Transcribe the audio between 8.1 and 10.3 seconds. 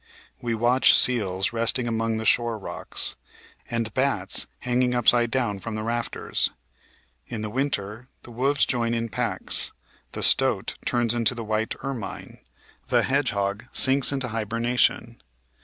the wolves join in packs, the